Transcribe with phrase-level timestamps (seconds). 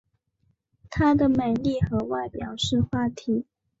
[0.89, 3.45] 她的美丽和外表是话题。